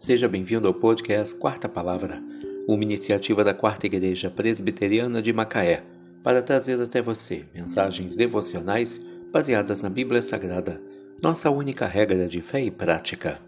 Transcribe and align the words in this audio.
Seja 0.00 0.26
bem-vindo 0.26 0.66
ao 0.66 0.72
podcast 0.72 1.34
Quarta 1.34 1.68
Palavra, 1.68 2.22
uma 2.66 2.82
iniciativa 2.82 3.44
da 3.44 3.52
Quarta 3.52 3.84
Igreja 3.84 4.30
Presbiteriana 4.30 5.20
de 5.20 5.30
Macaé, 5.30 5.84
para 6.22 6.40
trazer 6.40 6.80
até 6.80 7.02
você 7.02 7.44
mensagens 7.52 8.16
devocionais 8.16 8.98
baseadas 9.30 9.82
na 9.82 9.90
Bíblia 9.90 10.22
Sagrada, 10.22 10.80
nossa 11.20 11.50
única 11.50 11.86
regra 11.86 12.26
de 12.26 12.40
fé 12.40 12.64
e 12.64 12.70
prática. 12.70 13.38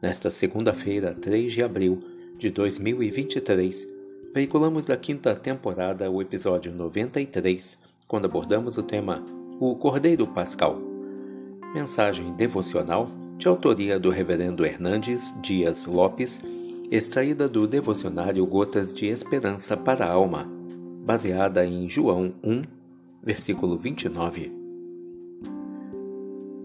Nesta 0.00 0.30
segunda-feira, 0.30 1.12
3 1.12 1.52
de 1.52 1.62
abril 1.62 2.02
de 2.38 2.48
2023, 2.50 3.86
veiculamos 4.32 4.86
da 4.86 4.96
quinta 4.96 5.36
temporada 5.36 6.10
o 6.10 6.22
episódio 6.22 6.72
93, 6.72 7.78
quando 8.08 8.24
abordamos 8.24 8.78
o 8.78 8.82
tema 8.82 9.22
O 9.60 9.76
Cordeiro 9.76 10.26
Pascal. 10.26 10.93
Mensagem 11.74 12.32
devocional 12.34 13.10
de 13.36 13.48
autoria 13.48 13.98
do 13.98 14.08
Reverendo 14.08 14.64
Hernandes 14.64 15.34
Dias 15.42 15.86
Lopes, 15.86 16.40
extraída 16.88 17.48
do 17.48 17.66
devocionário 17.66 18.46
Gotas 18.46 18.92
de 18.92 19.06
Esperança 19.06 19.76
para 19.76 20.06
a 20.06 20.12
Alma, 20.12 20.48
baseada 21.04 21.66
em 21.66 21.88
João 21.88 22.32
1, 22.44 22.62
versículo 23.24 23.76
29. 23.76 24.52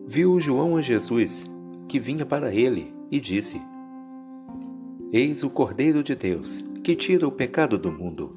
Viu 0.06 0.40
João 0.40 0.78
a 0.78 0.82
Jesus, 0.84 1.44
que 1.88 2.00
vinha 2.00 2.24
para 2.24 2.54
ele, 2.54 2.94
e 3.10 3.20
disse: 3.20 3.60
Eis 5.12 5.42
o 5.42 5.50
Cordeiro 5.50 6.04
de 6.04 6.14
Deus, 6.14 6.64
que 6.84 6.96
tira 6.96 7.28
o 7.28 7.32
pecado 7.32 7.80
do 7.80 7.92
mundo. 7.92 8.36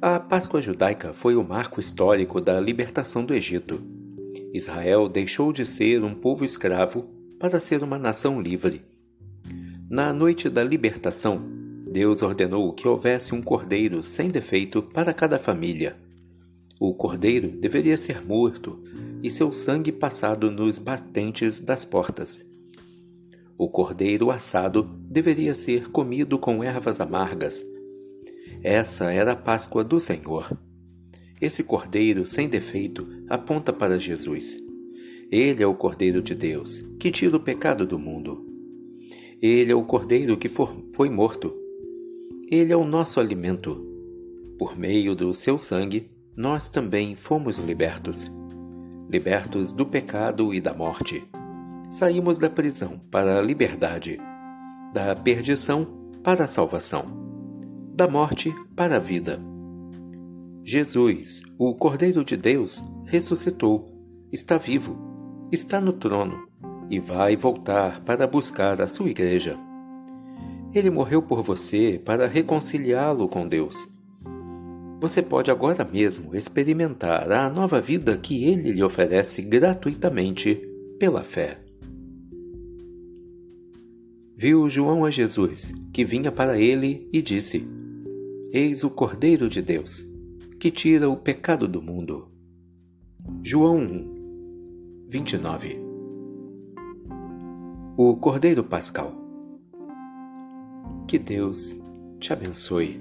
A 0.00 0.20
Páscoa 0.20 0.62
judaica 0.62 1.12
foi 1.12 1.34
o 1.34 1.42
marco 1.42 1.80
histórico 1.80 2.40
da 2.40 2.60
libertação 2.60 3.24
do 3.24 3.34
Egito 3.34 3.97
Israel 4.52 5.08
deixou 5.08 5.52
de 5.52 5.66
ser 5.66 6.02
um 6.02 6.14
povo 6.14 6.44
escravo 6.44 7.06
para 7.38 7.60
ser 7.60 7.82
uma 7.82 7.98
nação 7.98 8.40
livre. 8.40 8.82
Na 9.90 10.12
noite 10.12 10.48
da 10.50 10.62
libertação, 10.62 11.40
Deus 11.90 12.22
ordenou 12.22 12.72
que 12.72 12.86
houvesse 12.86 13.34
um 13.34 13.40
cordeiro 13.40 14.02
sem 14.02 14.30
defeito 14.30 14.82
para 14.82 15.14
cada 15.14 15.38
família. 15.38 15.96
O 16.78 16.94
cordeiro 16.94 17.48
deveria 17.48 17.96
ser 17.96 18.24
morto 18.24 18.82
e 19.22 19.30
seu 19.30 19.52
sangue 19.52 19.90
passado 19.90 20.50
nos 20.50 20.78
batentes 20.78 21.60
das 21.60 21.84
portas. 21.84 22.44
O 23.56 23.68
cordeiro 23.68 24.30
assado 24.30 24.84
deveria 25.10 25.54
ser 25.54 25.90
comido 25.90 26.38
com 26.38 26.62
ervas 26.62 27.00
amargas. 27.00 27.64
Essa 28.62 29.12
era 29.12 29.32
a 29.32 29.36
Páscoa 29.36 29.82
do 29.82 29.98
Senhor. 29.98 30.56
Esse 31.40 31.62
cordeiro 31.62 32.26
sem 32.26 32.48
defeito 32.48 33.06
aponta 33.28 33.72
para 33.72 33.98
Jesus. 33.98 34.58
Ele 35.30 35.62
é 35.62 35.66
o 35.66 35.74
Cordeiro 35.74 36.22
de 36.22 36.34
Deus, 36.34 36.80
que 36.98 37.10
tira 37.10 37.36
o 37.36 37.40
pecado 37.40 37.86
do 37.86 37.98
mundo. 37.98 38.46
Ele 39.40 39.70
é 39.70 39.74
o 39.74 39.84
Cordeiro 39.84 40.38
que 40.38 40.48
for, 40.48 40.74
foi 40.94 41.10
morto. 41.10 41.54
Ele 42.50 42.72
é 42.72 42.76
o 42.76 42.84
nosso 42.84 43.20
alimento. 43.20 43.86
Por 44.58 44.76
meio 44.76 45.14
do 45.14 45.34
seu 45.34 45.58
sangue, 45.58 46.10
nós 46.34 46.68
também 46.68 47.14
fomos 47.14 47.58
libertos. 47.58 48.30
Libertos 49.08 49.70
do 49.72 49.84
pecado 49.84 50.54
e 50.54 50.60
da 50.60 50.72
morte. 50.72 51.22
Saímos 51.90 52.38
da 52.38 52.48
prisão 52.48 52.98
para 53.10 53.38
a 53.38 53.42
liberdade, 53.42 54.18
da 54.92 55.14
perdição 55.14 55.86
para 56.22 56.44
a 56.44 56.48
salvação, 56.48 57.04
da 57.94 58.08
morte 58.08 58.52
para 58.74 58.96
a 58.96 58.98
vida. 58.98 59.38
Jesus, 60.70 61.40
o 61.56 61.74
Cordeiro 61.74 62.22
de 62.22 62.36
Deus, 62.36 62.84
ressuscitou, 63.06 63.88
está 64.30 64.58
vivo, 64.58 64.98
está 65.50 65.80
no 65.80 65.94
trono 65.94 66.46
e 66.90 67.00
vai 67.00 67.38
voltar 67.38 68.04
para 68.04 68.26
buscar 68.26 68.82
a 68.82 68.86
sua 68.86 69.08
igreja. 69.08 69.58
Ele 70.74 70.90
morreu 70.90 71.22
por 71.22 71.42
você 71.42 71.98
para 72.04 72.26
reconciliá-lo 72.26 73.30
com 73.30 73.48
Deus. 73.48 73.88
Você 75.00 75.22
pode 75.22 75.50
agora 75.50 75.88
mesmo 75.90 76.36
experimentar 76.36 77.32
a 77.32 77.48
nova 77.48 77.80
vida 77.80 78.18
que 78.18 78.44
ele 78.44 78.70
lhe 78.70 78.82
oferece 78.82 79.40
gratuitamente 79.40 80.60
pela 80.98 81.22
fé. 81.22 81.62
Viu 84.36 84.68
João 84.68 85.06
a 85.06 85.10
Jesus, 85.10 85.72
que 85.94 86.04
vinha 86.04 86.30
para 86.30 86.60
ele, 86.60 87.08
e 87.10 87.22
disse: 87.22 87.66
Eis 88.52 88.84
o 88.84 88.90
Cordeiro 88.90 89.48
de 89.48 89.62
Deus 89.62 90.17
que 90.58 90.72
tira 90.72 91.08
o 91.08 91.16
pecado 91.16 91.68
do 91.68 91.80
mundo. 91.80 92.28
João 93.44 93.76
1, 93.76 95.06
29 95.08 95.80
O 97.96 98.16
Cordeiro 98.16 98.64
Pascal 98.64 99.12
Que 101.06 101.18
Deus 101.18 101.76
te 102.18 102.32
abençoe. 102.32 103.00